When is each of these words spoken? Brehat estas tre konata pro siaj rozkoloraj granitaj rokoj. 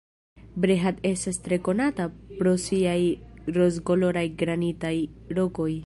Brehat 0.63 1.03
estas 1.09 1.37
tre 1.47 1.59
konata 1.67 2.07
pro 2.39 2.55
siaj 2.65 2.97
rozkoloraj 3.59 4.27
granitaj 4.43 4.97
rokoj. 5.41 5.73